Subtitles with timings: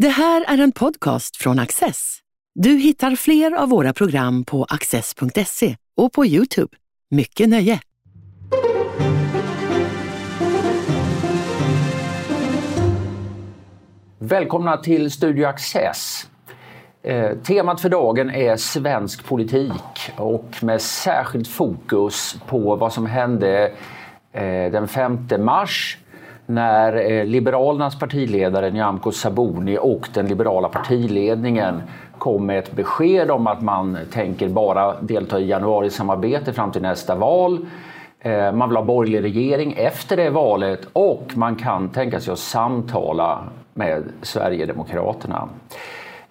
[0.00, 2.18] Det här är en podcast från Access.
[2.54, 6.76] Du hittar fler av våra program på access.se och på Youtube.
[7.10, 7.80] Mycket nöje!
[14.18, 16.28] Välkomna till Studio Access.
[17.02, 23.72] Eh, temat för dagen är svensk politik och med särskilt fokus på vad som hände
[24.32, 25.98] eh, den 5 mars
[26.50, 31.82] när eh, Liberalernas partiledare Nyamko Sabuni och den liberala partiledningen
[32.18, 37.14] kom med ett besked om att man tänker bara delta i januarisamarbete fram till nästa
[37.14, 37.66] val.
[38.20, 42.38] Eh, man vill ha borgerlig regering efter det valet och man kan tänka sig att
[42.38, 43.38] samtala
[43.74, 45.48] med Sverigedemokraterna.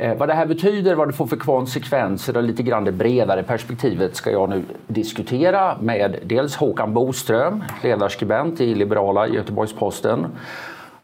[0.02, 3.44] Eh, vad det här betyder, vad det får för konsekvenser och lite grann det bredare
[3.44, 10.28] perspektivet ska jag nu diskutera med dels Håkan Boström, ledarskribent i liberala Göteborgs-Posten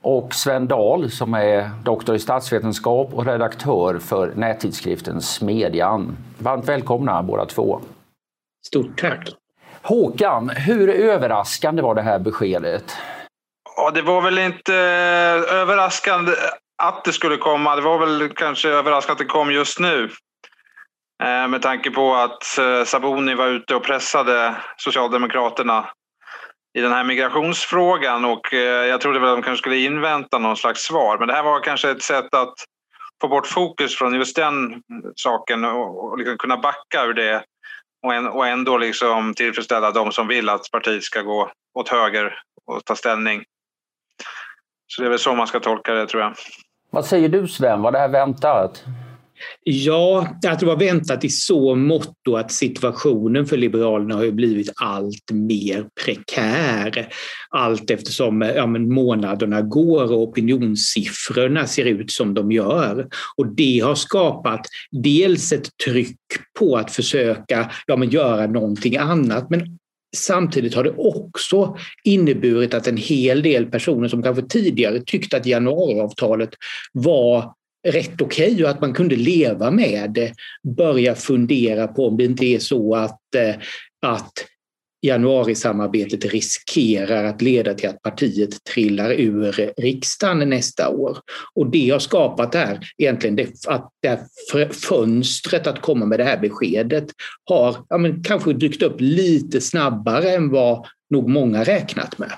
[0.02, 6.17] och Sven Dahl som är doktor i statsvetenskap och redaktör för nättidskriften Smedjan.
[6.38, 7.80] Varmt välkomna båda två.
[8.67, 9.30] Stort tack.
[9.81, 12.95] Håkan, hur överraskande var det här beskedet?
[13.77, 14.73] Ja, det var väl inte
[15.52, 16.31] överraskande
[16.84, 17.76] att det skulle komma.
[17.76, 20.09] Det var väl kanske överraskande att det kom just nu.
[21.23, 25.90] Eh, med tanke på att eh, Sabuni Saboni var ute och pressade Socialdemokraterna
[26.78, 30.58] i den här migrationsfrågan och eh, jag trodde väl att de kanske skulle invänta någon
[30.58, 31.17] slags svar.
[31.17, 32.54] Men det här var kanske ett sätt att
[33.22, 34.82] få bort fokus från just den
[35.16, 37.44] saken och liksom kunna backa ur det
[38.32, 42.95] och ändå liksom tillfredsställa de som vill att partiet ska gå åt höger och ta
[42.95, 43.44] ställning.
[44.88, 46.34] Så det är väl så man ska tolka det tror jag.
[46.96, 48.84] Vad säger du Sven, var det här väntat?
[49.64, 55.32] Ja, att det var väntat i så mått att situationen för Liberalerna har blivit allt
[55.32, 57.08] mer prekär
[57.50, 63.08] allt eftersom ja, men månaderna går och opinionssiffrorna ser ut som de gör.
[63.38, 66.20] Och det har skapat dels ett tryck
[66.60, 69.80] på att försöka ja, men göra någonting annat men
[70.16, 75.45] Samtidigt har det också inneburit att en hel del personer som kanske tidigare tyckte att
[75.45, 76.49] januariavtalet
[76.93, 77.53] var
[77.87, 80.33] rätt okej okay och att man kunde leva med det
[80.77, 83.55] börjar fundera på om det inte är så att, eh,
[84.02, 84.33] att
[85.05, 91.17] januarisamarbetet riskerar att leda till att partiet trillar ur riksdagen nästa år.
[91.55, 96.20] Och det har skapat det här, egentligen det, att det här fönstret att komma med
[96.20, 97.05] det här beskedet
[97.49, 102.32] har ja, men kanske dykt upp lite snabbare än vad nog många räknat med.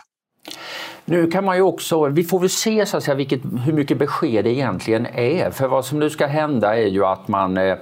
[1.06, 3.98] Nu kan man ju också, vi får väl se så att säga, vilket, hur mycket
[3.98, 5.52] besked det egentligen är.
[5.52, 7.78] För vad som nu ska hända är ju att man eh, eh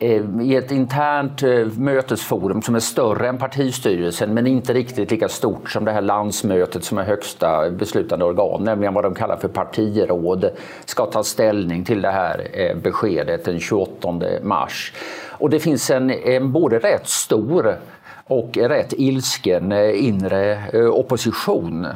[0.00, 5.28] Eh, i ett internt eh, mötesforum som är större än partistyrelsen men inte riktigt lika
[5.28, 9.48] stort som det här landsmötet som är högsta beslutande organ, nämligen vad de kallar för
[9.48, 10.50] partiråd,
[10.84, 14.92] ska ta ställning till det här eh, beskedet den 28 mars.
[15.30, 17.76] Och det finns en, en både rätt stor
[18.24, 21.86] och rätt ilsken inre opposition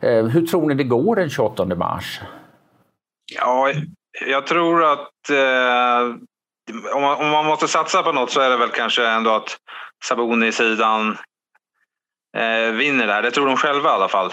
[0.00, 2.20] hur tror ni det går den 28 mars?
[3.34, 3.72] Ja,
[4.26, 6.16] jag tror att eh,
[6.94, 9.56] om, man, om, man, måste satsa på något så är det väl kanske ändå att
[10.04, 11.18] Saboni-sidan
[12.36, 13.22] eh, vinner där.
[13.22, 14.32] Det tror de själva i alla fall.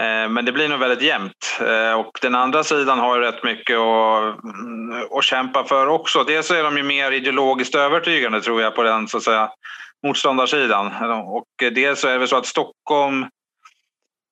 [0.00, 1.60] Eh, men det blir nog väldigt jämnt.
[1.60, 6.24] Eh, och den andra sidan har ju rätt mycket att, mm, att kämpa för också.
[6.24, 9.50] Dels är de ju mer ideologiskt övertygande tror jag på den så att säga,
[10.06, 10.86] motståndarsidan.
[11.26, 13.26] Och eh, dels så är det väl så att Stockholm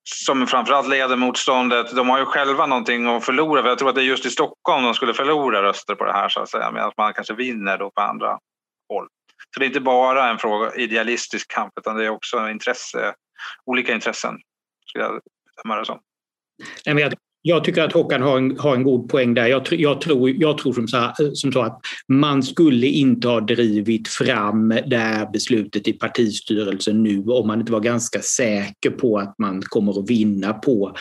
[0.09, 3.63] som framförallt leder motståndet, de har ju själva någonting att förlora.
[3.63, 6.13] För jag tror att det är just i Stockholm de skulle förlora röster på det
[6.13, 8.39] här så att säga, medan man kanske vinner då på andra
[8.89, 9.09] håll.
[9.55, 13.15] Så det är inte bara en fråga idealistisk kamp utan det är också intresse,
[13.65, 14.35] olika intressen,
[14.87, 15.21] skulle jag
[15.57, 16.01] bedöma det som.
[16.85, 17.13] jag
[17.47, 19.47] jag tycker att Håkan har en, har en god poäng där.
[19.47, 23.41] Jag, jag tror, jag tror som, så, eh, som så att man skulle inte ha
[23.41, 29.19] drivit fram det här beslutet i partistyrelsen nu om man inte var ganska säker på
[29.19, 30.97] att man kommer att vinna på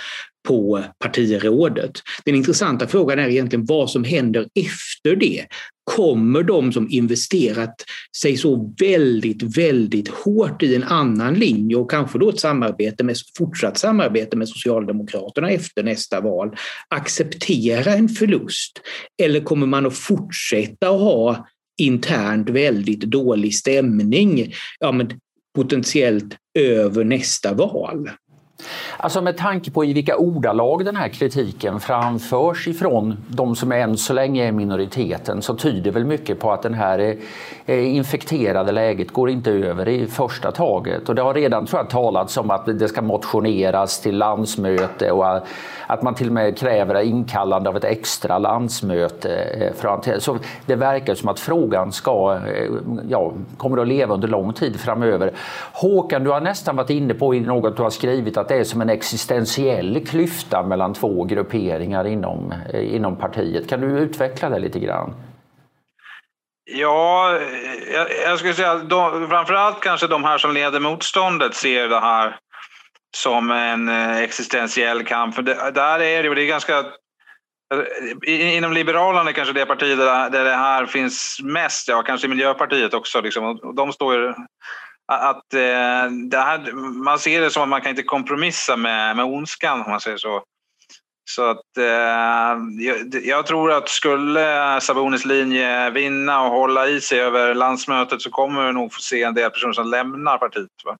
[0.45, 1.91] på partirådet.
[2.25, 5.45] Den intressanta frågan är egentligen vad som händer efter det.
[5.83, 7.75] Kommer de som investerat
[8.21, 13.15] sig så väldigt, väldigt hårt i en annan linje och kanske då ett samarbete med,
[13.38, 16.56] fortsatt samarbete med Socialdemokraterna efter nästa val
[16.89, 18.81] acceptera en förlust?
[19.24, 21.47] Eller kommer man att fortsätta att ha
[21.77, 25.09] internt väldigt dålig stämning ja, men
[25.56, 28.09] potentiellt över nästa val?
[28.98, 33.98] Alltså med tanke på i vilka ordalag den här kritiken framförs ifrån de som än
[33.98, 37.16] så länge är minoriteten så tyder väl mycket på att det här
[37.66, 41.10] eh, infekterade läget går inte över i första taget.
[41.10, 45.36] Och det har redan tror jag, talats om att det ska motioneras till landsmöte och
[45.88, 49.34] att man till och med kräver inkallande av ett extra landsmöte.
[49.84, 52.72] Eh, så det verkar som att frågan ska, eh,
[53.10, 55.31] ja, kommer att leva under lång tid framöver.
[55.74, 58.63] Håkan, du har nästan varit inne på i något du har skrivit att det är
[58.63, 63.69] som en existentiell klyfta mellan två grupperingar inom, eh, inom partiet.
[63.69, 65.13] Kan du utveckla det lite grann?
[66.71, 67.39] Ja,
[67.94, 72.00] jag, jag skulle säga att de, framförallt kanske de här som leder motståndet ser det
[72.00, 72.38] här
[73.18, 75.36] som en eh, existentiell kamp.
[75.36, 76.86] För det, där är det, det är ganska
[78.27, 83.21] Inom Liberalerna är kanske det parti där, det här finns mest, ja kanske Miljöpartiet också.
[83.21, 84.33] Liksom, de står ju
[85.07, 86.74] att eh, det här,
[87.04, 90.18] man ser det som att man kan inte kompromissa med, med ondskan om man säger
[90.18, 90.44] så.
[91.30, 97.19] Så att eh, jag, jag, tror att skulle Sabonis linje vinna och hålla i sig
[97.19, 100.69] över landsmötet så kommer vi nog få se en del personer som lämnar partiet.
[100.86, 100.98] Va?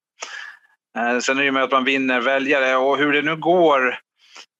[0.98, 4.00] Eh, sen är det ju med att man vinner väljare och hur det nu går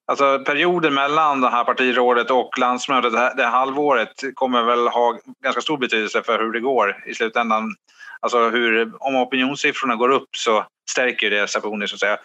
[0.08, 5.18] Alltså perioden mellan det här partirådet och landsmötet, det, här, det halvåret, kommer väl ha
[5.44, 7.76] ganska stor betydelse för hur det går i slutändan.
[8.20, 12.18] Alltså hur, om opinionssiffrorna går upp så stärker det Sabuni så att säga.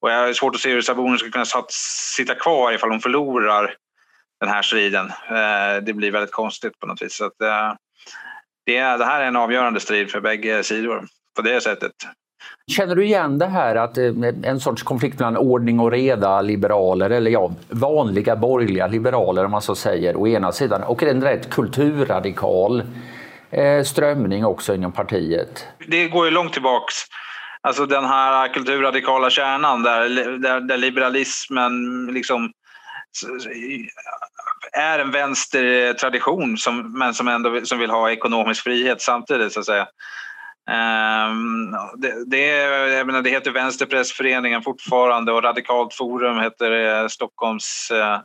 [0.00, 1.44] Och jag har svårt att se hur Sabuni ska kunna
[2.16, 3.74] sitta kvar ifall hon förlorar
[4.40, 5.06] den här striden.
[5.06, 7.16] Eh, det blir väldigt konstigt på något vis.
[7.16, 7.74] Så att, eh,
[8.66, 11.06] det, det här är en avgörande strid för bägge sidor
[11.36, 11.92] på det sättet.
[12.70, 14.12] Känner du igen det här att eh,
[14.42, 19.62] en sorts konflikt mellan ordning och reda liberaler, eller ja, vanliga borgerliga liberaler om man
[19.62, 22.82] så säger, å ena sidan och en rätt kulturradikal
[23.50, 25.66] Eh, strömning också inom partiet?
[25.86, 26.94] Det går ju långt tillbaks.
[27.60, 30.08] Alltså den här kulturradikala kärnan där,
[30.38, 32.52] där, där liberalismen liksom
[34.72, 39.66] är en vänstertradition som, men som ändå som vill ha ekonomisk frihet samtidigt så att
[39.66, 39.86] säga.
[40.70, 42.46] Um, det, det,
[42.96, 48.20] jag menar, det heter Vänsterpressföreningen fortfarande och Radikalt Forum heter eh, Stockholms eh,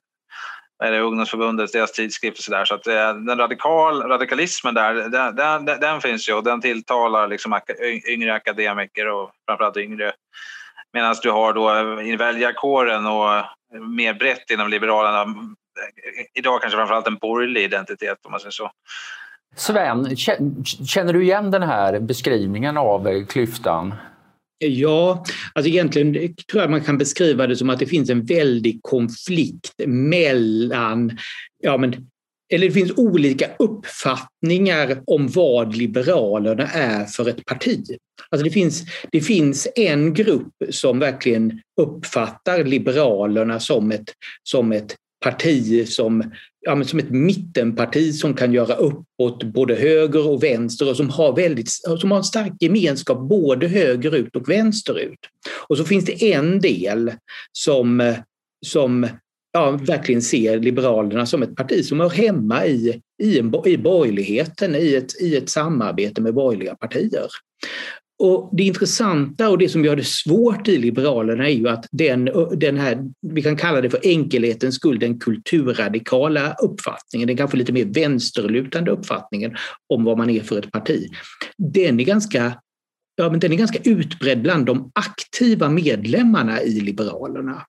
[0.83, 2.65] eller ungdomsförbundet, deras tidskrift och sådär.
[2.65, 7.27] Så att eh, den radikal, radikalismen där, den, den, den, finns ju och den tilltalar
[7.27, 7.59] liksom
[8.09, 10.11] yngre akademiker och framförallt yngre.
[10.93, 13.45] Medan du har då eh, i väljarkåren och
[13.79, 18.71] mer brett inom Liberalerna, eh, idag kanske framförallt en borgerlig identitet om man säger så.
[19.55, 20.15] Sven,
[20.87, 23.93] känner du igen den här beskrivningen av klyftan?
[24.67, 28.79] Ja, alltså egentligen tror jag man kan beskriva det som att det finns en väldig
[28.81, 31.17] konflikt mellan,
[31.63, 32.07] ja men,
[32.53, 37.83] eller det finns olika uppfattningar om vad Liberalerna är för ett parti.
[38.29, 44.13] Alltså det, finns, det finns en grupp som verkligen uppfattar Liberalerna som ett,
[44.43, 46.31] som ett parti som,
[46.61, 51.35] ja, som ett mittenparti som kan göra uppåt både höger och vänster och som har,
[51.35, 55.19] väldigt, som har en stark gemenskap både högerut och vänsterut.
[55.67, 57.11] Och så finns det en del
[57.51, 58.15] som,
[58.65, 59.07] som
[59.53, 64.75] ja, verkligen ser Liberalerna som ett parti som hör hemma i, i, en, i borgerligheten,
[64.75, 67.27] i ett, i ett samarbete med borgerliga partier.
[68.19, 72.29] Och Det intressanta och det som gör det svårt i Liberalerna är ju att den,
[72.51, 77.73] den här, vi kan kalla det för enkelhetens skull, den kulturradikala uppfattningen, den kanske lite
[77.73, 79.55] mer vänsterlutande uppfattningen
[79.93, 81.09] om vad man är för ett parti,
[81.57, 82.53] den är ganska
[83.15, 87.65] Ja, men den är ganska utbredd bland de aktiva medlemmarna i Liberalerna.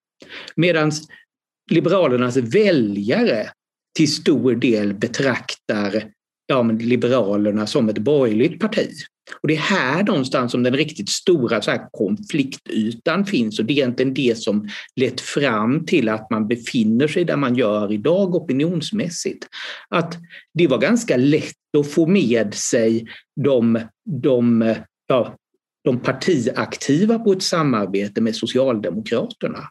[0.56, 0.93] Medan
[1.70, 3.49] Liberalernas väljare
[3.97, 6.05] till stor del betraktar
[6.47, 8.89] ja, Liberalerna som ett borgerligt parti.
[9.43, 13.73] Och det är här någonstans som den riktigt stora så här, konfliktytan finns och det
[13.73, 14.69] är egentligen det som
[15.01, 19.47] lett fram till att man befinner sig där man gör idag opinionsmässigt.
[19.89, 20.19] Att
[20.55, 23.07] det var ganska lätt att få med sig
[23.45, 23.81] de,
[24.23, 24.75] de,
[25.07, 25.37] ja,
[25.85, 29.69] de partiaktiva på ett samarbete med Socialdemokraterna.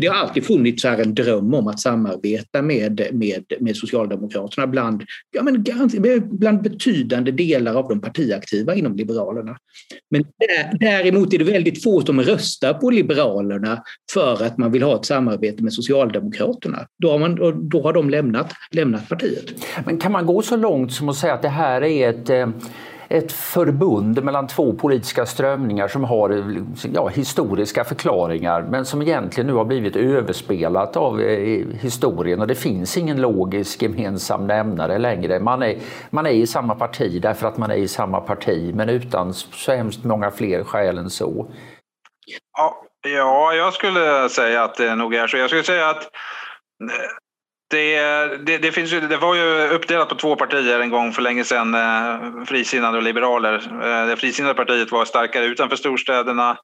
[0.00, 5.02] Det har alltid funnits här en dröm om att samarbeta med, med, med Socialdemokraterna bland,
[5.30, 5.64] ja men,
[6.30, 9.56] bland betydande delar av de partiaktiva inom Liberalerna.
[10.10, 10.24] Men
[10.80, 15.04] däremot är det väldigt få som röstar på Liberalerna för att man vill ha ett
[15.04, 16.86] samarbete med Socialdemokraterna.
[16.98, 19.44] Då har, man, då har de lämnat, lämnat partiet.
[19.86, 22.48] Men kan man gå så långt som att säga att det här är ett eh,
[23.10, 26.44] ett förbund mellan två politiska strömningar som har
[26.94, 32.54] ja, historiska förklaringar men som egentligen nu har blivit överspelat av eh, historien och det
[32.54, 35.40] finns ingen logisk gemensam nämnare längre.
[35.40, 35.76] Man är,
[36.10, 39.72] man är i samma parti därför att man är i samma parti men utan så
[39.72, 41.50] hemskt många fler skäl än så.
[42.56, 45.36] Ja, Ja, jag skulle säga att det nog är så.
[45.36, 47.10] Jag skulle säga att eh,
[47.70, 48.00] det,
[48.36, 51.44] det, det, finns ju, det var ju uppdelat på två partier en gång för länge
[51.44, 53.54] sedan, eh, frisinnade och liberaler.
[53.54, 56.58] Eh, det frisinnade partiet var starkare utanför storstäderna,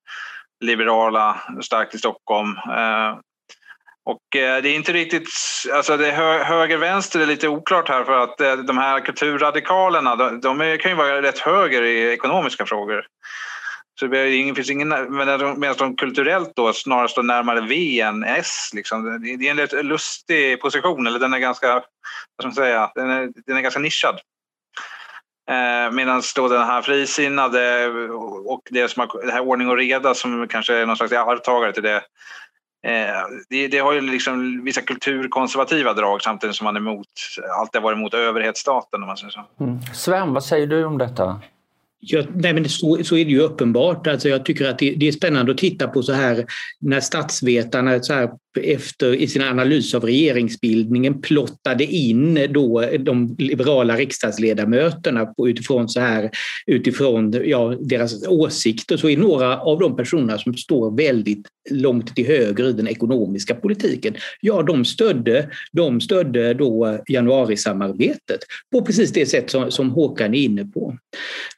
[0.64, 2.56] liberala starkt i Stockholm.
[2.56, 3.18] Eh,
[4.04, 5.28] och det är inte riktigt,
[5.72, 10.78] alltså det hö, höger-vänster är lite oklart här för att de här kulturradikalerna, de, de
[10.78, 13.06] kan ju vara rätt höger i ekonomiska frågor.
[14.00, 18.70] Så det finns ingen, medan de kulturellt då snarare står närmare V än S.
[18.74, 19.20] Liksom.
[19.38, 21.82] Det är en rätt lustig position, eller den är ganska, vad
[22.40, 24.20] ska man säga, den är, den är ganska nischad.
[25.50, 27.88] Eh, Medan då den här frisinnade
[28.44, 31.72] och det, som har, det här ordning och reda som kanske är någon slags arvtagare
[31.72, 31.96] till det,
[32.86, 37.08] eh, det, det, har ju liksom vissa kulturkonservativa drag samtidigt som man är emot,
[37.58, 39.02] alltid varit emot överhetsstaten.
[39.02, 39.44] Om man säger så.
[39.60, 39.82] Mm.
[39.94, 41.40] Sven, vad säger du om detta?
[42.08, 44.06] Ja, nej men så, så är det ju uppenbart.
[44.06, 46.46] Alltså jag tycker att det, det, är spännande att titta på så här
[46.80, 53.96] när statsvetarna så här efter, i sin analys av regeringsbildningen plottade in då de liberala
[53.96, 56.30] riksdagsledamöterna på, utifrån, så här,
[56.66, 62.26] utifrån ja, deras åsikter så är några av de personerna som står väldigt långt till
[62.26, 68.40] höger i den ekonomiska politiken, ja de stödde, de stödde då januarisamarbetet
[68.72, 70.96] på precis det sätt som, som Håkan är inne på.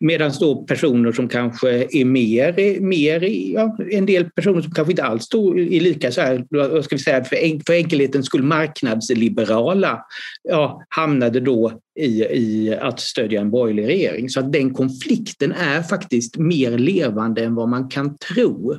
[0.01, 3.21] Medan då personer som kanske är mer, mer
[3.55, 6.45] ja, en del personer som kanske inte alls står i lika så här,
[6.89, 10.05] ska vi säga, för, en, för enkelhetens skull marknadsliberala
[10.43, 14.29] ja, hamnade då i, i att stödja en borgerlig regering.
[14.31, 18.77] Så att den konflikten är faktiskt mer levande än vad man kan tro.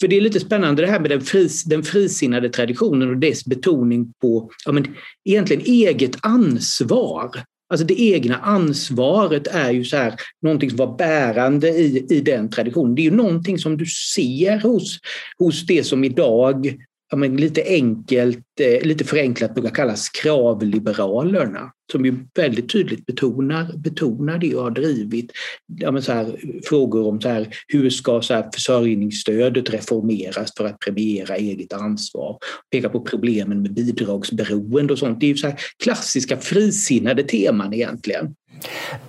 [0.00, 3.44] För det är lite spännande det här med den, fris, den frisinnade traditionen och dess
[3.44, 7.30] betoning på ja, men egentligen eget ansvar.
[7.68, 12.50] Alltså det egna ansvaret är ju så här, någonting som var bärande i, i den
[12.50, 12.94] traditionen.
[12.94, 14.98] Det är ju någonting som du ser hos,
[15.38, 16.76] hos det som idag
[17.14, 24.38] ja, men lite enkelt, lite förenklat brukar kallas kravliberalerna som ju väldigt tydligt betonar, betonar
[24.38, 25.32] det och har drivit
[25.66, 30.64] ja, men så här, frågor om så här, hur ska så här, försörjningsstödet reformeras för
[30.64, 32.38] att premiera eget ansvar.
[32.70, 35.20] Peka på problemen med bidragsberoende och sånt.
[35.20, 38.34] Det är ju så här klassiska frisinnade teman egentligen.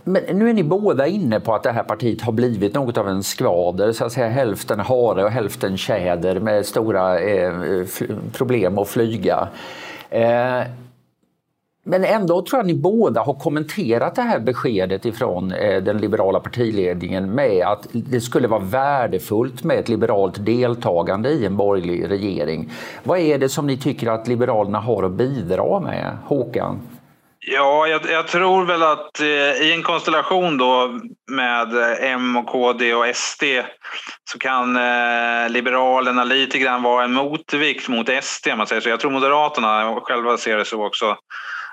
[0.04, 3.10] Men nu är ni båda inne på att det här partiet har blivit något av
[3.10, 7.54] en skvader, så att säga hälften hare och hälften tjäder med stora eh,
[8.34, 9.35] problem att flyga.
[10.10, 10.63] Eh,
[11.88, 16.39] men ändå tror jag ni båda har kommenterat det här beskedet ifrån eh, den liberala
[16.39, 22.72] partiledningen med att det skulle vara värdefullt med ett liberalt deltagande i en borgerlig regering.
[23.04, 26.80] Vad är det som ni tycker att Liberalerna har att bidra med, Håkan?
[27.48, 31.00] Ja, jag, jag, tror väl att eh, i en konstellation då
[31.32, 33.44] med eh, M och KD och SD
[34.32, 38.48] så kan eh, Liberalerna lite grann vara en motvikt mot SD.
[38.58, 38.90] Man säger så.
[38.90, 41.18] Jag tror Moderaterna själva ser det så också.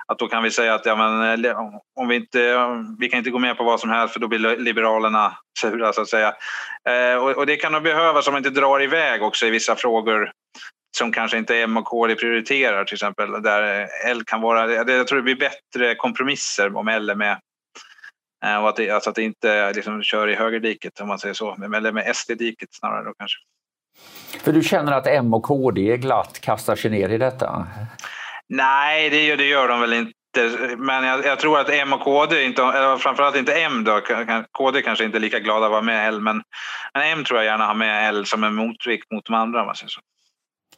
[0.07, 1.57] Att då kan vi säga att ja, men, eh,
[1.99, 2.67] om vi, inte,
[2.99, 6.01] vi kan inte gå med på vad som helst för då blir Liberalerna sura så
[6.01, 6.33] att säga.
[6.89, 9.75] Eh, och, och, det kan nog behövas om man inte drar iväg också i vissa
[9.75, 10.31] frågor
[10.97, 13.41] som kanske inte M och KD prioriterar till exempel.
[13.43, 17.39] Där L kan vara, jag tror det blir bättre kompromisser om L är med.
[18.45, 21.33] Eh, och att det, alltså att det inte liksom kör i högerdiket om man säger
[21.33, 23.37] så, eller med SD-diket snarare då kanske.
[24.39, 27.67] För du känner att M och KD glatt kastar sig ner i detta?
[28.49, 30.13] Nej, det gör, det gör de väl inte.
[30.77, 34.01] Men jag, jag, tror att M och KD, inte, eller framförallt inte M då,
[34.51, 36.43] KD kanske inte är lika glada att vara med L, men,
[36.93, 39.65] men M tror jag gärna har med L som en motvikt mot de andra.
[39.65, 40.01] Man säger så.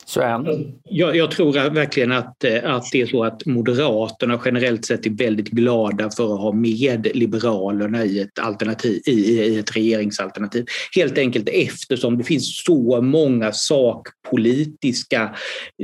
[0.07, 0.47] Sven?
[0.83, 5.09] Jag, jag, tror verkligen att, eh, att det är så att Moderaterna generellt sett är
[5.09, 10.65] väldigt glada för att ha med Liberalerna i ett, alternativ, i, i ett regeringsalternativ.
[10.95, 15.35] Helt enkelt eftersom det finns så många sakpolitiska,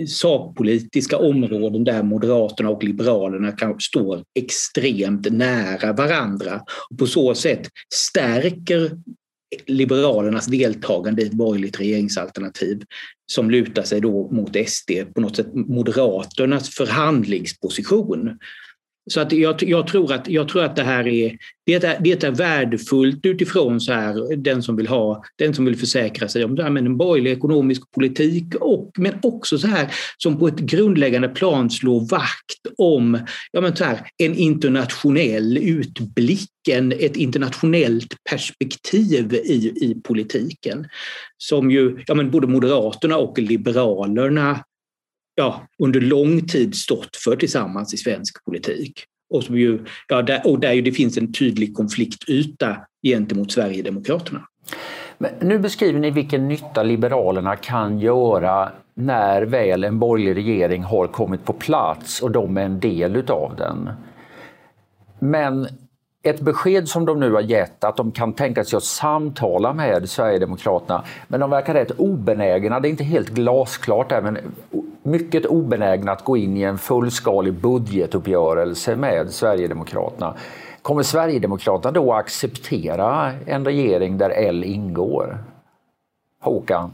[0.07, 6.61] sakpolitiska områden där Moderaterna och Liberalerna kan, står extremt nära varandra.
[6.89, 8.91] Och på så sätt stärker
[9.67, 12.83] Liberalernas deltagande i ett borgerligt regeringsalternativ
[13.25, 18.39] som lutar sig då mot SD, på något sätt Moderaternas förhandlingsposition.
[19.11, 22.23] Så att jag, jag, tror att, jag tror att det här är, det är, det
[22.23, 26.53] är värdefullt utifrån så här, den, som vill ha, den som vill försäkra sig om
[26.53, 31.69] men en borgerlig ekonomisk politik, och, men också så här, som på ett grundläggande plan
[31.69, 33.19] slår vakt om
[33.51, 40.87] ja, men så här, en internationell utblick, en, ett internationellt perspektiv i, i politiken.
[41.37, 44.59] Som ju ja, men både Moderaterna och Liberalerna
[45.41, 49.03] ja, under lång tid stått för tillsammans i svensk politik.
[49.33, 54.41] Och, som ju, ja, där, och där det finns en tydlig konfliktyta gentemot Sverigedemokraterna.
[55.17, 61.07] Men nu beskriver ni vilken nytta Liberalerna kan göra när väl en borgerlig regering har
[61.07, 63.89] kommit på plats och de är en del utav den.
[65.19, 65.67] Men
[66.23, 70.09] ett besked som de nu har gett att de kan tänka sig att samtala med
[70.09, 74.37] Sverigedemokraterna, men de verkar rätt obenägna, det är inte helt glasklart där, men
[75.03, 80.35] mycket obenägna att gå in i en fullskalig budgetuppgörelse med Sverigedemokraterna.
[80.81, 85.37] Kommer Sverigedemokraterna då acceptera en regering där L ingår?
[86.41, 86.93] Håkan?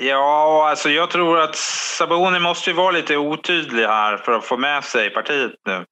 [0.00, 1.56] Ja, alltså jag tror att
[1.98, 5.84] Saboni måste vara lite otydlig här för att få med sig partiet nu.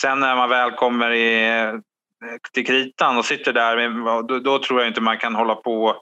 [0.00, 1.80] Sen när man väl kommer i,
[2.52, 5.96] till kritan och sitter där, då, då, tror jag inte man kan hålla på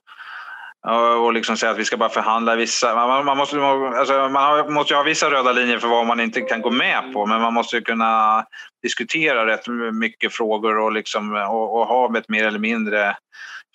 [1.21, 2.95] och liksom säga att vi ska bara förhandla vissa.
[2.95, 6.41] Man, man måste, alltså, man måste ju ha vissa röda linjer för vad man inte
[6.41, 8.45] kan gå med på men man måste ju kunna
[8.83, 13.17] diskutera rätt mycket frågor och, liksom, och, och ha ett mer eller mindre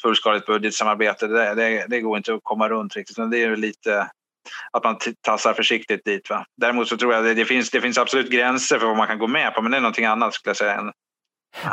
[0.01, 1.27] fullskaligt budgetsamarbete.
[1.27, 3.31] Det, det, det, går inte att komma runt riktigt.
[3.31, 4.07] Det är lite
[4.71, 6.29] att man tassar försiktigt dit.
[6.29, 6.45] Va?
[6.61, 9.19] Däremot så tror jag det, det, finns, det finns absolut gränser för vad man kan
[9.19, 10.91] gå med på men det är någonting annat skulle jag säga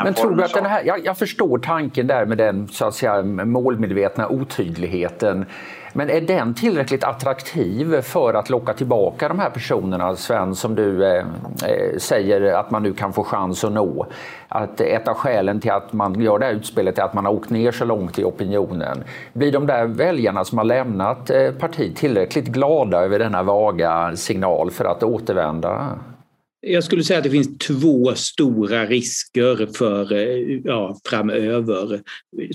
[0.05, 2.95] men tror du att den här, jag, jag, förstår tanken där med den så att
[2.95, 5.47] säga, målmedvetna otydligheten.
[5.93, 11.07] Men är den tillräckligt attraktiv för att locka tillbaka de här personerna, Sven, som du
[11.07, 11.25] eh,
[11.67, 14.07] eh, säger att man nu kan få chans att nå?
[14.49, 17.33] Att ett av skälen till att man gör det här utspelet är att man har
[17.33, 19.05] åkt ner så långt i opinionen.
[19.33, 24.71] Blir de där väljarna som har lämnat eh, partiet tillräckligt glada över denna vaga signal
[24.71, 25.89] för att återvända?
[26.67, 32.01] Jag skulle säga att det finns två stora risker för eh, ja, framöver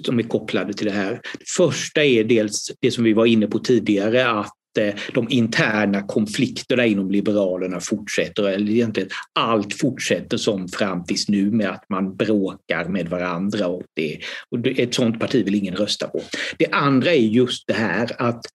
[0.05, 1.11] som är kopplade till det här.
[1.11, 6.01] Det första är dels det som vi var inne på tidigare att eh, de interna
[6.01, 9.09] konflikterna inom Liberalerna fortsätter, eller egentligen
[9.39, 14.19] allt fortsätter som fram tills nu med att man bråkar med varandra och, det,
[14.51, 16.21] och ett sådant parti vill ingen rösta på.
[16.57, 18.45] Det andra är just det här att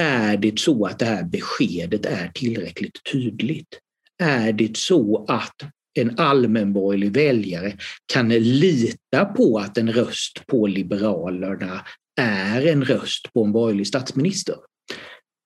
[0.00, 3.81] är det så att det här beskedet är tillräckligt tydligt?
[4.22, 5.56] Är det så att
[5.94, 7.76] en allmänborgerlig väljare
[8.12, 11.80] kan lita på att en röst på Liberalerna
[12.20, 14.54] är en röst på en borgerlig statsminister?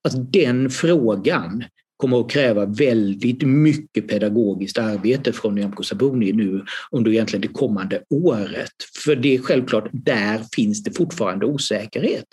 [0.04, 1.64] Alltså den frågan
[1.96, 8.02] kommer att kräva väldigt mycket pedagogiskt arbete från Nyamko Sabuni nu under egentligen det kommande
[8.10, 8.72] året.
[9.04, 12.26] För det är självklart, där finns det fortfarande osäkerhet.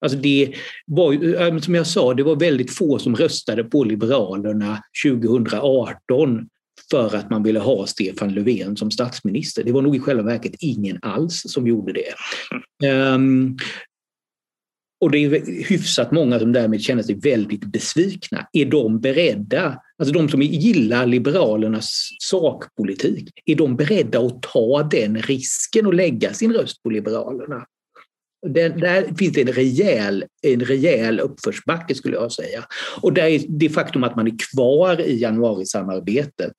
[0.00, 0.54] Alltså det
[0.86, 6.48] var, som jag sa, det var väldigt få som röstade på Liberalerna 2018
[6.90, 9.64] för att man ville ha Stefan Löfven som statsminister.
[9.64, 12.14] Det var nog i själva verket ingen alls som gjorde det.
[13.14, 13.56] Um,
[15.00, 18.46] och det är hyfsat många som därmed känner sig väldigt besvikna.
[18.52, 25.22] Är de beredda, alltså de som gillar Liberalernas sakpolitik, är de beredda att ta den
[25.22, 27.66] risken och lägga sin röst på Liberalerna?
[28.46, 32.64] Den, där finns det en rejäl, en rejäl uppförsbacke skulle jag säga.
[33.00, 36.52] Och där är det faktum att man är kvar i januarisamarbetet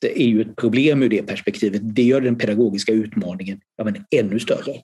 [0.00, 1.80] det är ju ett problem ur det perspektivet.
[1.94, 4.82] Det gör den pedagogiska utmaningen ja, men ännu större.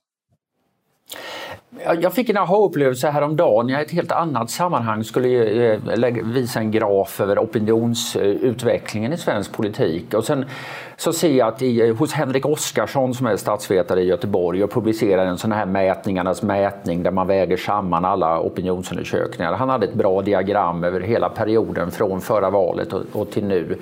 [1.82, 3.68] Jag fick en aha-upplevelse häromdagen.
[3.68, 5.28] Jag i ett helt annat sammanhang skulle
[5.72, 10.14] eh, visa en graf över opinionsutvecklingen i svensk politik.
[10.14, 10.44] Och sen
[10.96, 14.70] så ser jag att i, eh, hos Henrik Oskarsson som är statsvetare i Göteborg och
[14.70, 19.52] publicerar en sån här mätningarnas mätning där man väger samman alla opinionsundersökningar.
[19.52, 23.78] Han hade ett bra diagram över hela perioden från förra valet och, och till nu.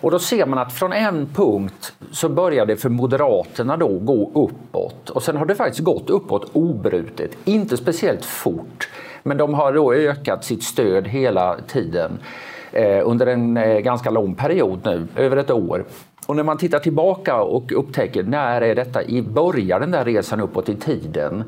[0.00, 4.30] Och då ser man att från en punkt så börjar det för Moderaterna då gå
[4.34, 8.88] uppåt och sen har det faktiskt gått uppåt obrutet, inte speciellt fort.
[9.22, 12.18] Men de har då ökat sitt stöd hela tiden
[12.72, 15.84] eh, under en eh, ganska lång period nu, över ett år.
[16.26, 20.40] Och när man tittar tillbaka och upptäcker när är detta i början den där resan
[20.40, 21.44] uppåt i tiden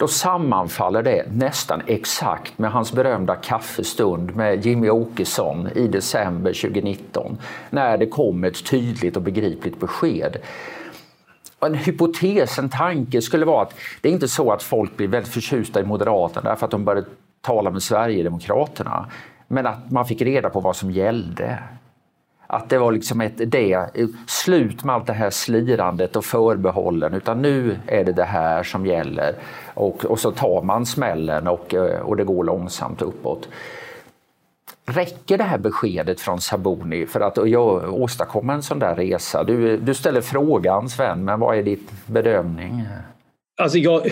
[0.00, 7.38] då sammanfaller det nästan exakt med hans berömda kaffestund med Jimmy Åkesson i december 2019
[7.70, 10.36] när det kom ett tydligt och begripligt besked.
[11.60, 15.32] En hypotes, en tanke skulle vara att det är inte så att folk blir väldigt
[15.32, 17.06] förtjusta i Moderaterna därför att de började
[17.40, 19.06] tala med Sverigedemokraterna
[19.48, 21.58] men att man fick reda på vad som gällde.
[22.52, 23.86] Att det var liksom ett det,
[24.26, 28.86] slut med allt det här slirandet och förbehållen utan nu är det det här som
[28.86, 29.34] gäller.
[29.74, 33.48] Och, och så tar man smällen och, eh, och det går långsamt uppåt.
[34.86, 39.44] Räcker det här beskedet från Saboni för att åstadkomma en sån där resa?
[39.44, 42.86] Du, du ställer frågan Sven, men vad är din bedömning?
[43.60, 44.02] Alltså jag,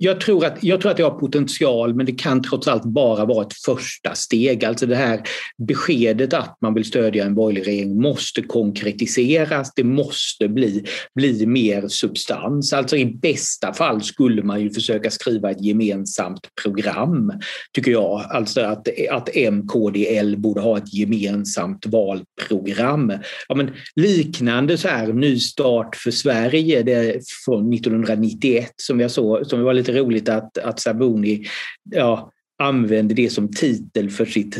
[0.00, 3.24] jag tror, att, jag tror att det har potential men det kan trots allt bara
[3.24, 4.64] vara ett första steg.
[4.64, 5.22] Alltså det här
[5.68, 9.72] beskedet att man vill stödja en borgerlig regering måste konkretiseras.
[9.74, 10.84] Det måste bli,
[11.14, 12.72] bli mer substans.
[12.72, 17.32] Alltså i bästa fall skulle man ju försöka skriva ett gemensamt program,
[17.72, 18.24] tycker jag.
[18.30, 23.12] Alltså att, att M, KD, L borde ha ett gemensamt valprogram.
[23.48, 29.46] Ja, men liknande så här Ny start för Sverige det från 1991 som jag såg,
[29.46, 31.46] som var lite lite roligt att, att Sabuni
[31.90, 34.54] ja, använde det som titel för sitt,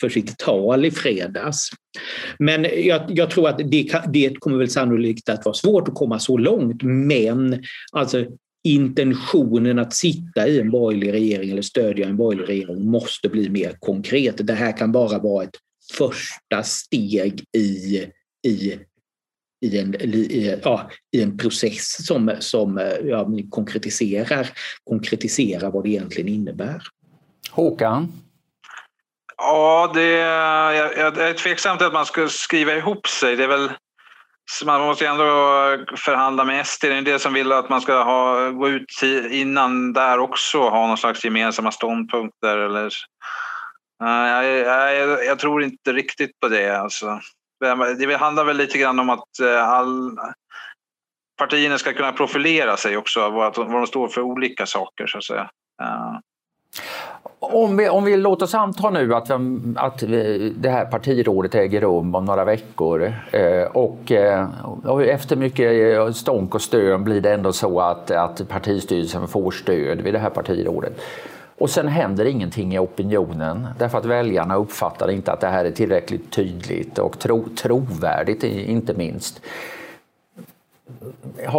[0.00, 1.70] för sitt tal i fredags.
[2.38, 6.18] Men jag, jag tror att det, det kommer väl sannolikt att vara svårt att komma
[6.18, 7.62] så långt, men
[7.92, 8.26] alltså
[8.64, 13.76] intentionen att sitta i en borgerlig regering eller stödja en borgerlig regering måste bli mer
[13.80, 14.46] konkret.
[14.46, 15.56] Det här kan bara vara ett
[15.92, 18.04] första steg i,
[18.46, 18.78] i
[19.60, 24.48] i en, i, ja, i en process som, som ja, konkretiserar,
[24.84, 26.82] konkretiserar vad det egentligen innebär.
[27.50, 28.12] Håkan?
[29.36, 33.36] Ja, det, jag, jag är tveksam till att man ska skriva ihop sig.
[33.36, 33.72] Det är väl,
[34.64, 35.24] man måste ju ändå
[35.96, 36.84] förhandla med SD.
[36.84, 40.70] Det är det som vill att man ska ha, gå ut innan där också och
[40.70, 42.58] ha någon slags gemensamma ståndpunkter.
[42.58, 42.92] Eller,
[44.00, 46.80] jag, jag, jag tror inte riktigt på det.
[46.80, 47.20] Alltså.
[47.60, 50.18] Det handlar väl lite grann om att eh, all,
[51.38, 55.50] partierna ska kunna profilera sig också, vad, de står för olika saker så att säga.
[55.82, 56.18] Eh.
[57.40, 59.30] Om vi, om vi låter oss anta nu att,
[59.76, 59.98] att
[60.54, 64.12] det här partirådet äger rum om några veckor eh, och,
[64.84, 70.00] och efter mycket stånk och stön blir det ändå så att, att partistyrelsen får stöd
[70.00, 71.00] vid det här partirådet.
[71.58, 75.70] Och sen händer ingenting i opinionen därför att väljarna uppfattar inte att det här är
[75.70, 79.40] tillräckligt tydligt och tro, trovärdigt inte minst.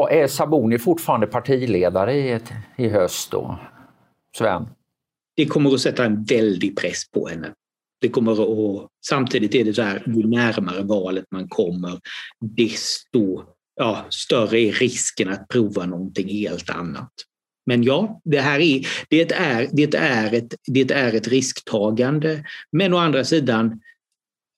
[0.10, 2.40] Är Saboni fortfarande partiledare i,
[2.76, 3.60] i höst då?
[4.38, 4.68] Sven?
[5.36, 7.54] Det kommer att sätta en väldig press på henne.
[8.02, 12.00] Det kommer att, samtidigt är det så här, ju närmare valet man kommer,
[12.40, 13.44] desto
[13.76, 17.12] ja, större är risken att prova någonting helt annat.
[17.70, 22.44] Men ja, det här är, det är, det är, ett, det är ett risktagande.
[22.72, 23.82] Men å andra sidan,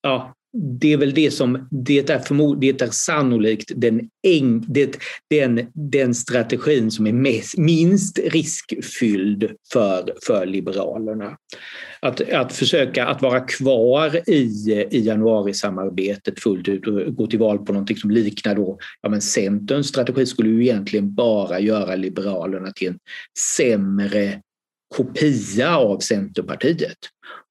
[0.02, 4.98] ja, det är väl det som, det är, förmod, det är sannolikt den, eng, det,
[5.30, 11.38] den, den strategin som är mest, minst riskfylld för, för Liberalerna.
[12.02, 14.44] Att, att försöka att vara kvar i,
[14.92, 19.22] i januarisamarbetet fullt ut och gå till val på någonting som liknar då, ja men
[19.22, 23.00] Centerns strategi skulle ju egentligen bara göra Liberalerna till en
[23.58, 24.42] sämre
[24.96, 26.98] kopia av Centerpartiet.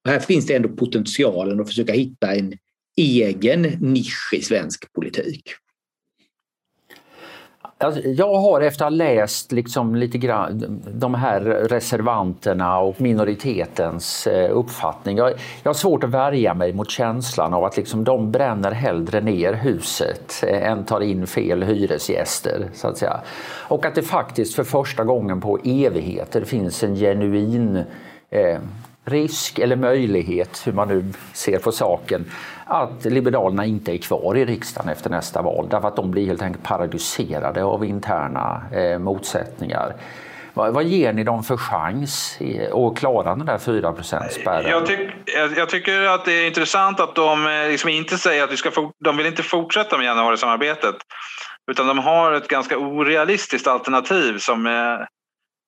[0.05, 2.55] Och här finns det ändå potentialen att försöka hitta en
[2.97, 5.43] egen nisch i svensk politik?
[7.83, 14.27] Alltså, jag har efter att ha läst liksom lite grann de här reservanterna och minoritetens
[14.27, 15.17] eh, uppfattning.
[15.17, 15.31] Jag,
[15.63, 19.53] jag har svårt att värja mig mot känslan av att liksom de bränner hellre ner
[19.53, 22.71] huset eh, än tar in fel hyresgäster.
[22.75, 23.21] Så att säga.
[23.69, 27.85] Och att det faktiskt för första gången på evigheter finns en genuin
[28.31, 28.59] eh,
[29.05, 32.25] risk eller möjlighet, hur man nu ser på saken,
[32.71, 36.43] att Liberalerna inte är kvar i riksdagen efter nästa val därför att de blir helt
[36.43, 39.95] enkelt paralyserade av interna eh, motsättningar.
[40.55, 42.39] Vad, vad, ger ni dem för chans
[42.73, 43.95] att klara den där 4
[44.31, 44.71] spärren?
[44.71, 48.45] Jag, tyck, jag, jag, tycker att det är intressant att de eh, liksom inte säger
[48.45, 48.71] att vi ska
[49.05, 50.95] de vill inte fortsätta med januarisamarbetet.
[51.71, 54.73] Utan de har ett ganska orealistiskt alternativ som eh,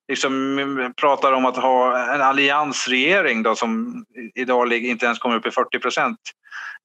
[0.08, 5.50] liksom pratar om att ha en alliansregering då, som idag inte ens kommer upp i
[5.50, 6.18] 40 procent.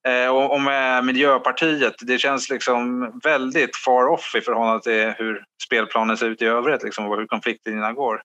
[0.08, 6.18] Eh, och, med Miljöpartiet, det känns liksom väldigt far off i förhållande till hur spelplanen
[6.18, 8.22] ser ut i övrigt liksom, och hur konfliktlinjerna går.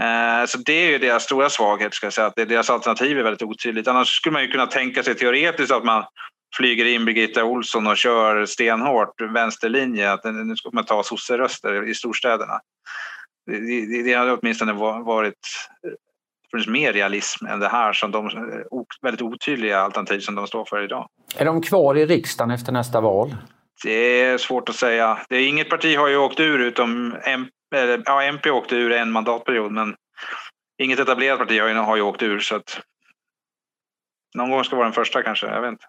[0.00, 3.22] Eh, så det är ju deras stora svaghet, ska jag säga, att deras alternativ är
[3.22, 3.88] väldigt otydligt.
[3.88, 6.04] Annars skulle man ju kunna tänka sig teoretiskt att man
[6.56, 11.94] flyger in Birgitta Olsson och kör stenhårt vänsterlinje, att nu ska man ta sosseröster i
[11.94, 12.60] storstäderna.
[13.46, 15.34] Det, det, det hade åtminstone varit
[16.50, 18.30] funnits mer realism än det här som de
[19.02, 21.08] väldigt otydliga alternativ som de står för idag.
[21.36, 23.36] Är de kvar i riksdagen efter nästa val?
[23.84, 25.18] Det är svårt att säga.
[25.28, 27.50] Det är, inget parti har ju åkt ur utom MP,
[28.04, 29.94] ja, MP åkte ur en mandatperiod men
[30.82, 32.80] inget etablerat parti har ju, har ju åkt ur så att
[34.34, 35.84] någon gång ska vara den första kanske, jag vet inte.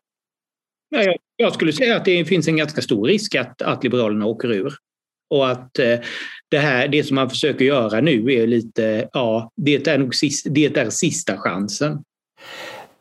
[1.36, 4.74] Jag skulle säga att det finns en ganska stor risk att, att Liberalerna åker ur.
[5.29, 5.95] Och att eh,
[6.49, 10.49] det, här, det som man försöker göra nu är lite, ja, det är nog sista,
[10.49, 12.03] det är sista chansen.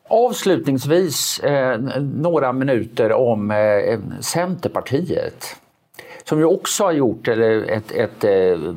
[0.09, 5.55] Avslutningsvis eh, några minuter om eh, Centerpartiet
[6.29, 8.73] som ju också har gjort ett, ett, eh,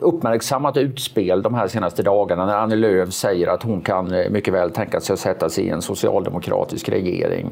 [0.00, 4.54] uppmärksammat utspel de här senaste dagarna när Annie Lööf säger att hon kan eh, mycket
[4.54, 7.50] väl tänka sig att sätta sig i en socialdemokratisk regering.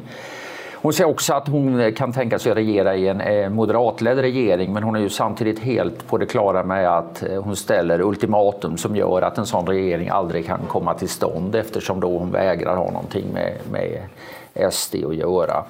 [0.83, 4.19] Hon säger också att hon eh, kan tänka sig att regera i en eh, moderatledd
[4.19, 8.01] regering men hon är ju samtidigt helt på det klara med att eh, hon ställer
[8.01, 12.31] ultimatum som gör att en sån regering aldrig kan komma till stånd eftersom då hon
[12.31, 15.65] vägrar ha någonting med, med SD att göra.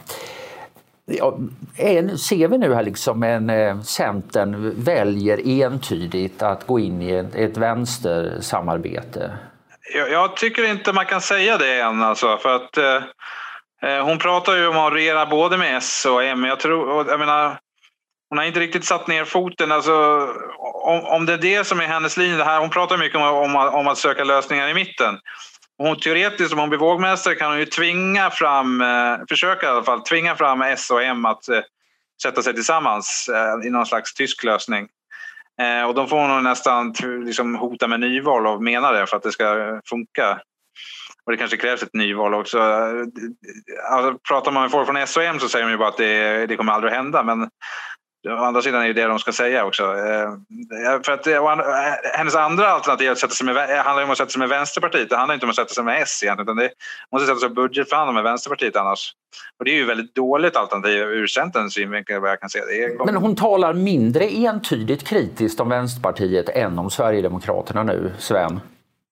[1.05, 1.38] Ja,
[2.19, 7.57] ser vi nu här liksom en Centern väljer entydigt att gå in i ett, ett
[7.57, 9.31] vänstersamarbete?
[9.95, 13.03] Jag, jag, tycker inte man kan säga det än alltså, för att Eh,
[13.87, 16.44] Eh, hon pratar ju om att regera både med S och M.
[16.44, 17.59] Jag tror, jag menar,
[18.29, 19.72] hon har inte riktigt satt ner foten.
[19.72, 20.29] Alltså,
[20.85, 23.22] om, om det är det som är hennes linje, det här, hon pratar mycket om,
[23.22, 25.18] om, om att söka lösningar i mitten.
[25.79, 29.85] Hon, teoretiskt, om hon blir vågmästare, kan hon ju tvinga fram, eh, försöka i alla
[29.85, 31.61] fall, tvinga fram S och M att eh,
[32.22, 34.88] sätta sig tillsammans eh, i någon slags tysk lösning.
[35.61, 36.94] Eh, och då får hon nästan
[37.25, 40.38] liksom, hota med nyval och mena det för att det ska funka.
[41.27, 42.59] Och det kanske krävs ett nyval också.
[43.91, 46.57] Alltså, pratar man med folk från SOM så säger de ju bara att det, det
[46.57, 47.23] kommer aldrig att hända.
[47.23, 47.51] Men
[48.29, 49.83] å andra sidan är det det de ska säga också.
[49.83, 54.19] Eh, för att, eh, eh, hennes andra alternativ att sätta sig med, handlar om att
[54.19, 55.11] sätta sig med Vänsterpartiet.
[55.11, 56.49] Det handlar inte om att sätta sig med S egentligen.
[56.49, 56.71] Utan det
[57.12, 59.12] måste sätta sig och budgetförhandla med Vänsterpartiet annars.
[59.59, 62.59] Och det är ju ett väldigt dåligt alternativ ur Centerns synvinkel vad jag kan se.
[62.59, 68.61] Det Men hon talar mindre entydigt kritiskt om Vänsterpartiet än om Sverigedemokraterna nu, Sven?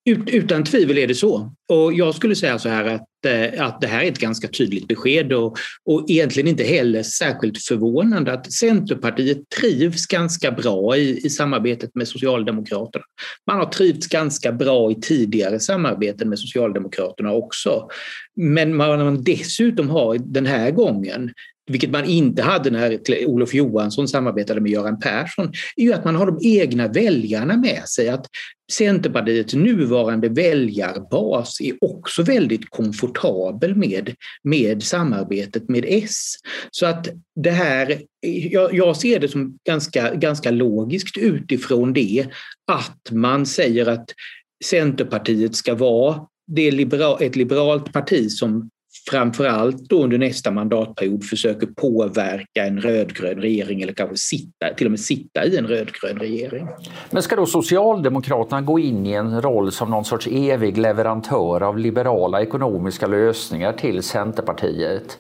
[0.06, 1.54] Utan tvivel är det så.
[1.68, 4.88] Och jag skulle säga så här att, eh, att det här är ett ganska tydligt
[4.88, 11.30] besked och, och egentligen inte heller särskilt förvånande att Centerpartiet trivs ganska bra i, i
[11.30, 13.04] samarbetet med Socialdemokraterna.
[13.46, 17.88] Man har trivts ganska bra i tidigare samarbeten med Socialdemokraterna också.
[18.36, 21.30] Men man dessutom har den här gången
[21.66, 26.14] vilket man inte hade när Olof Johansson samarbetade med Göran Persson, är ju att man
[26.14, 28.08] har de egna väljarna med sig.
[28.08, 28.26] Att
[28.72, 36.34] Centerpartiets nuvarande väljarbas är också väldigt komfortabel med, med samarbetet med S.
[36.70, 38.02] Så att det här,
[38.50, 42.26] jag, jag ser det som ganska, ganska logiskt utifrån det
[42.72, 44.10] att man säger att
[44.64, 48.70] Centerpartiet ska vara det liberal, ett liberalt parti som
[49.10, 54.90] framförallt då under nästa mandatperiod försöker påverka en rödgrön regering eller kanske sitta, till och
[54.90, 56.68] med sitta i en rödgrön regering.
[57.10, 61.78] Men ska då Socialdemokraterna gå in i en roll som någon sorts evig leverantör av
[61.78, 65.18] liberala ekonomiska lösningar till Centerpartiet?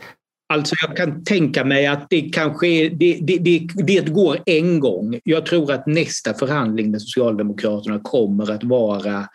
[0.52, 5.20] Alltså jag kan tänka mig att det kanske det, det, det, det går en gång.
[5.24, 9.28] Jag tror att nästa förhandling med Socialdemokraterna kommer att vara,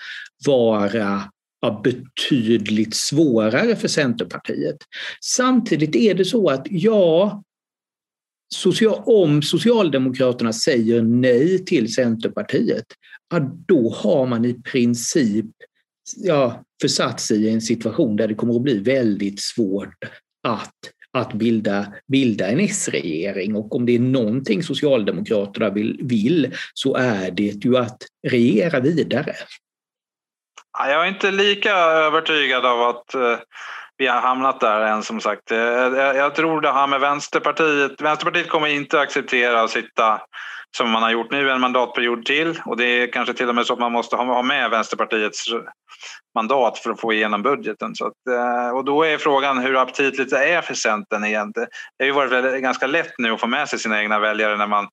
[0.48, 1.22] vara
[1.62, 4.78] ja, betydligt svårare för Centerpartiet.
[5.24, 7.44] Samtidigt är det så att ja,
[8.56, 12.86] social, om Socialdemokraterna säger nej till Centerpartiet,
[13.30, 15.46] ja, då har man i princip
[16.18, 20.04] ja, försatt sig i en situation där det kommer att bli väldigt svårt
[20.44, 20.74] att
[21.12, 23.56] att bilda, bilda en S-regering.
[23.56, 29.36] Och om det är någonting Socialdemokraterna vill, vill så är det ju att regera vidare.
[30.88, 33.38] Jag är inte lika övertygad av att eh,
[33.98, 35.52] vi har hamnat där än som sagt.
[35.52, 38.02] Eh, eh, jag tror det här med Vänsterpartiet.
[38.02, 40.22] Vänsterpartiet kommer inte acceptera att sitta
[40.78, 43.66] som man har gjort nu en mandatperiod till och det är kanske till och med
[43.66, 45.46] så att man måste ha med Vänsterpartiets
[46.36, 47.96] mandat för att få igenom budgeten.
[47.96, 48.14] Så att,
[48.74, 51.70] och då är frågan hur aptitligt det är för Centern egentligen.
[51.98, 54.68] Det har ju varit ganska lätt nu att få med sig sina egna väljare när
[54.68, 54.88] man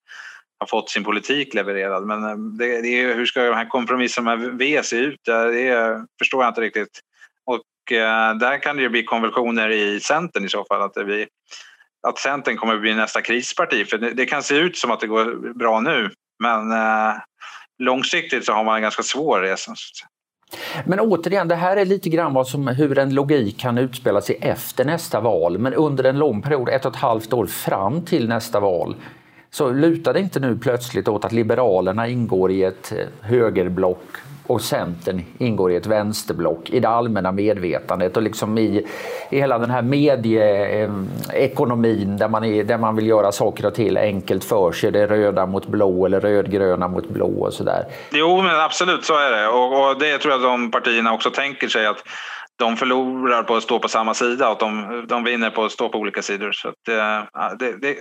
[0.59, 2.07] har fått sin politik levererad.
[2.07, 5.21] Men eh, det, det är, hur ska de här kompromisserna med V se ut?
[5.25, 7.01] Det förstår jag inte riktigt.
[7.45, 10.83] Och eh, där kan det ju bli konvulsioner i Centern i så fall.
[10.83, 11.27] Att, det blir,
[12.09, 13.85] att Centern kommer att bli nästa krisparti.
[13.85, 16.11] För det, det kan se ut som att det går bra nu.
[16.43, 17.15] Men eh,
[17.79, 19.75] långsiktigt så har man en ganska svår resa.
[20.85, 24.39] Men återigen, det här är lite grann vad som, hur en logik kan utspela sig
[24.41, 25.59] efter nästa val.
[25.59, 28.97] Men under en lång period, ett och ett halvt år fram till nästa val,
[29.57, 34.05] så lutar det inte nu plötsligt åt att Liberalerna ingår i ett eh, högerblock
[34.47, 38.87] och Centern ingår i ett vänsterblock i det allmänna medvetandet och liksom i,
[39.31, 43.75] i hela den här medieekonomin eh, där man, är, där man vill göra saker och
[43.75, 44.91] till enkelt för sig.
[44.91, 47.85] Det är röda mot blå eller rödgröna mot blå och sådär.
[48.13, 51.69] Jo, men absolut så är det och, och det tror jag de partierna också tänker
[51.69, 52.03] sig att
[52.59, 55.89] de förlorar på att stå på samma sida och de, de vinner på att stå
[55.89, 56.53] på olika sidor.
[56.53, 57.23] Så att, eh,
[57.59, 57.97] det, det,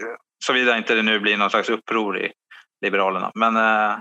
[0.48, 2.32] Såvida inte det nu blir någon slags uppror i
[2.86, 3.32] Liberalerna.
[3.36, 3.98] Men, eh,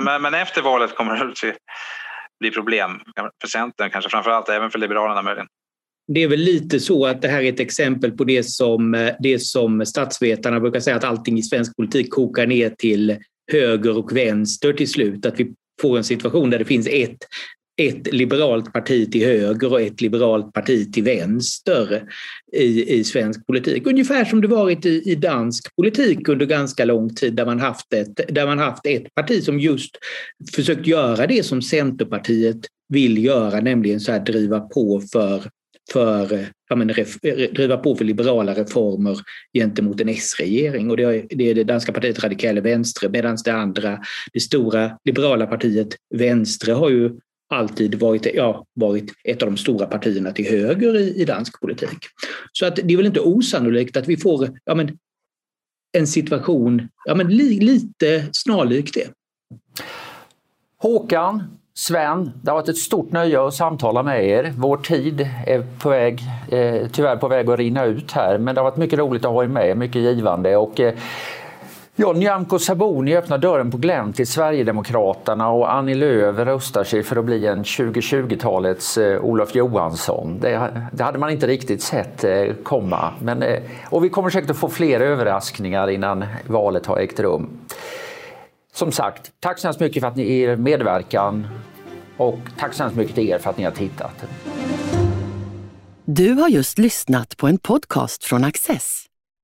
[0.00, 1.56] men, men, efter valet kommer det att
[2.40, 3.00] bli problem
[3.40, 5.46] för Centern, kanske framförallt även för Liberalerna möjligen.
[6.14, 9.38] Det är väl lite så att det här är ett exempel på det som, det
[9.38, 13.18] som statsvetarna brukar säga att allting i svensk politik kokar ner till
[13.52, 15.26] höger och vänster till slut.
[15.26, 17.18] Att vi får en situation där det finns ett
[17.88, 22.02] ett liberalt parti till höger och ett liberalt parti till vänster
[22.52, 23.86] i, i svensk politik.
[23.86, 27.92] Ungefär som det varit i, i dansk politik under ganska lång tid där man, haft
[27.92, 29.98] ett, där man haft ett parti som just
[30.54, 35.42] försökt göra det som Centerpartiet vill göra, nämligen så här driva på för
[35.92, 37.20] för, ja, men, ref,
[37.52, 39.18] driva på för liberala reformer
[39.54, 40.90] gentemot en S-regering.
[40.90, 43.98] Och det är, det är det danska partiet Radikale Venstre medan det andra,
[44.32, 47.10] det stora liberala partiet Venstre har ju
[47.52, 51.98] alltid varit, ja, varit ett av de stora partierna till höger i, i dansk politik.
[52.52, 54.98] Så att det är väl inte osannolikt att vi får ja, men,
[55.92, 59.08] en situation ja, men, li, lite snarlik det.
[60.78, 61.42] Håkan,
[61.74, 64.52] Sven, det har varit ett stort nöje att samtala med er.
[64.56, 68.60] Vår tid är på väg, eh, tyvärr på väg att rinna ut här, men det
[68.60, 70.56] har varit mycket roligt att ha er med, mycket givande.
[70.56, 70.94] Och, eh,
[71.96, 77.16] Ja, Nyamko Sabuni öppnar dörren på glänt till Sverigedemokraterna och Annie Lööf röstar sig för
[77.16, 80.40] att bli en 2020-talets eh, Olof Johansson.
[80.40, 83.12] Det, det, hade man inte riktigt sett eh, komma.
[83.22, 87.50] Men, eh, och vi kommer säkert att få fler överraskningar innan valet har ägt rum.
[88.72, 91.46] Som sagt, tack så hemskt mycket för att ni er medverkan
[92.16, 94.24] och tack så hemskt mycket till er för att ni har tittat.
[96.04, 99.06] Du har just lyssnat på en podcast från Access.